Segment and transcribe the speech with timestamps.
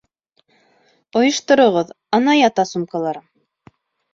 [1.21, 3.29] Ойоштороғоҙ, ана, ята сумкаларым...